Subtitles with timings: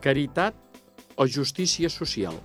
[0.00, 0.54] Caritat
[1.16, 2.36] o justícia social?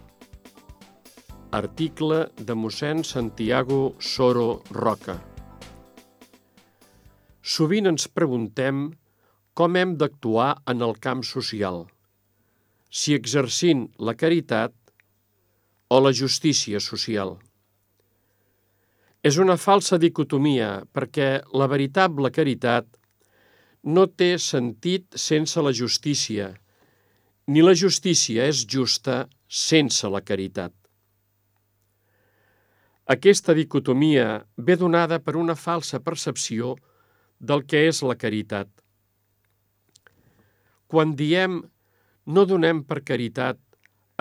[1.54, 5.20] Article de mossèn Santiago Soro Roca.
[7.46, 8.88] Sovint ens preguntem
[9.54, 11.84] com hem d'actuar en el camp social,
[12.90, 14.74] si exercint la caritat
[15.94, 17.36] o la justícia social.
[19.22, 22.90] És una falsa dicotomia perquè la veritable caritat
[23.94, 26.50] no té sentit sense la justícia,
[27.48, 30.74] ni la justícia és justa sense la caritat.
[33.04, 36.78] Aquesta dicotomia ve donada per una falsa percepció
[37.40, 38.70] del que és la caritat.
[40.88, 41.60] Quan diem
[42.26, 43.60] no donem per caritat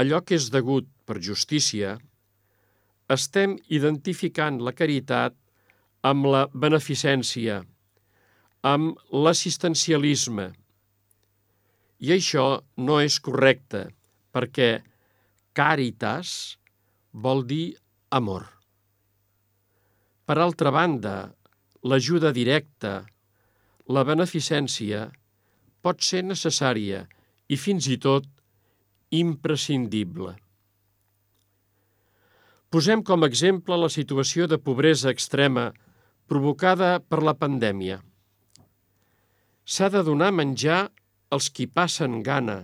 [0.02, 1.94] allò que és degut per justícia,
[3.12, 5.36] estem identificant la caritat
[6.02, 7.60] amb la beneficència,
[8.62, 10.48] amb l'assistencialisme.
[12.02, 12.46] I això
[12.82, 13.86] no és correcte,
[14.34, 14.82] perquè
[15.54, 16.58] caritas
[17.12, 17.76] vol dir
[18.10, 18.48] amor.
[20.26, 21.32] Per altra banda,
[21.86, 23.02] l'ajuda directa,
[23.86, 25.08] la beneficència,
[25.82, 27.04] pot ser necessària
[27.46, 28.26] i fins i tot
[29.12, 30.34] imprescindible.
[32.72, 35.66] Posem com a exemple la situació de pobresa extrema
[36.30, 37.98] provocada per la pandèmia.
[39.68, 40.86] S'ha de donar menjar
[41.32, 42.58] als qui passen gana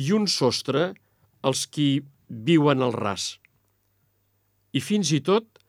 [0.00, 0.92] i un sostre
[1.44, 1.88] als qui
[2.28, 3.36] viuen al ras.
[4.72, 5.60] I fins i tot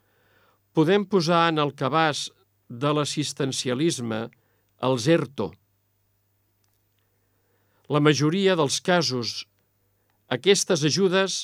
[0.74, 2.30] podem posar en el cabàs
[2.70, 4.22] de l'assistencialisme
[4.88, 5.50] els ERTO.
[7.92, 9.44] La majoria dels casos,
[10.32, 11.44] aquestes ajudes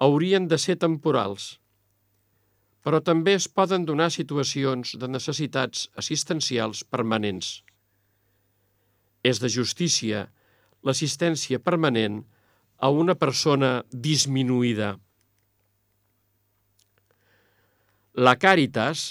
[0.00, 1.58] haurien de ser temporals,
[2.82, 7.60] però també es poden donar situacions de necessitats assistencials permanents.
[9.24, 10.26] És de justícia
[10.84, 12.20] l'assistència permanent
[12.76, 14.94] a una persona disminuïda.
[18.14, 19.04] La càritas,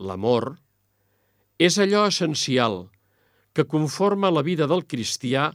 [0.00, 0.54] l'amor,
[1.58, 2.80] és allò essencial
[3.54, 5.50] que conforma la vida del cristià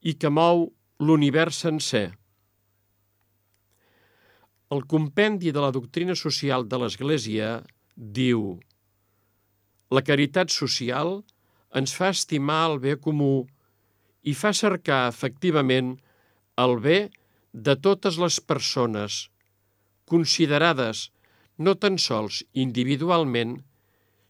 [0.00, 0.70] i que mou
[1.02, 2.06] l'univers sencer.
[4.72, 7.50] El compendi de la doctrina social de l'Església
[7.96, 8.56] diu
[9.94, 11.20] La caritat social
[11.76, 13.46] ens fa estimar el bé comú
[14.24, 15.94] i fa cercar efectivament
[16.64, 16.98] el bé
[17.52, 19.26] de totes les persones,
[20.08, 21.10] considerades
[21.58, 23.58] no tan sols individualment,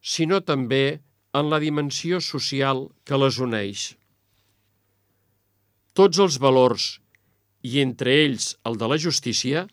[0.00, 1.00] sinó també
[1.36, 3.88] en la dimensió social que les uneix.
[5.96, 6.86] Tots els valors,
[7.66, 9.66] i entre ells el de la justícia,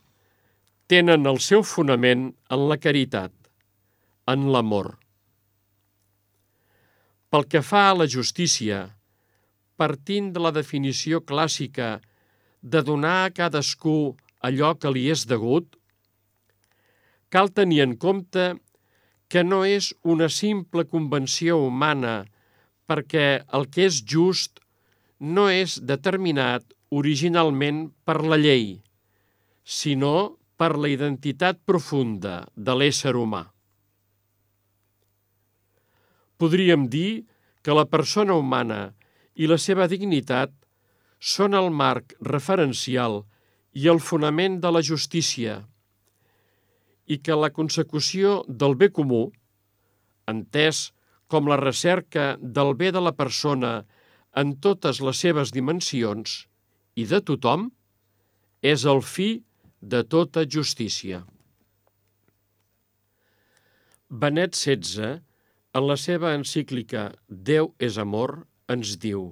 [0.89, 3.33] tenen el seu fonament en la caritat,
[4.33, 4.93] en l'amor.
[7.33, 8.79] Pel que fa a la justícia,
[9.81, 11.87] partint de la definició clàssica
[12.61, 13.93] de donar a cadascú
[14.49, 15.65] allò que li és degut,
[17.33, 18.43] cal tenir en compte
[19.33, 22.13] que no és una simple convenció humana
[22.85, 23.25] perquè
[23.57, 24.61] el que és just
[25.17, 26.69] no és determinat
[27.01, 28.77] originalment per la llei,
[29.65, 33.47] sinó per la identitat profunda de l'ésser humà.
[36.37, 37.25] Podríem dir
[37.63, 38.93] que la persona humana
[39.35, 40.53] i la seva dignitat
[41.19, 43.21] són el marc referencial
[43.73, 45.61] i el fonament de la justícia
[47.07, 49.25] i que la consecució del bé comú,
[50.29, 50.91] entès
[51.27, 53.73] com la recerca del bé de la persona
[54.39, 56.43] en totes les seves dimensions
[56.95, 57.69] i de tothom,
[58.61, 59.43] és el fi
[59.81, 61.23] de tota justícia.
[64.09, 65.19] Benet XVI,
[65.73, 69.31] en la seva encíclica Déu és amor, ens diu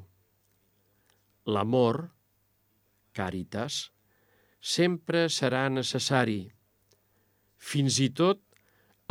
[1.46, 2.04] L'amor,
[3.18, 3.90] càritas,
[4.62, 6.42] sempre serà necessari,
[7.58, 8.42] fins i tot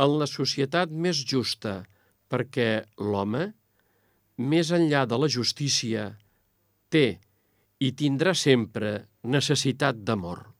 [0.03, 1.81] en la societat més justa,
[2.31, 3.49] perquè l'home,
[4.51, 6.07] més enllà de la justícia,
[6.89, 7.19] té
[7.83, 10.50] i tindrà sempre necessitat d'amor.